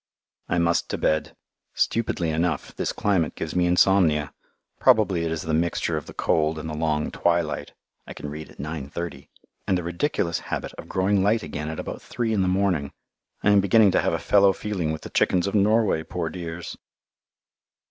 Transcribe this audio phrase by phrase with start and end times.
[0.49, 1.35] I must to bed.
[1.75, 4.33] Stupidly enough, this climate gives me insomnia.
[4.79, 7.73] Probably it is the mixture of the cold and the long twilight
[8.07, 9.29] (I can read at 9.30),
[9.67, 12.93] and the ridiculous habit of growing light again at about three in the morning.
[13.43, 16.75] I am beginning to have a fellow feeling with the chickens of Norway, poor dears!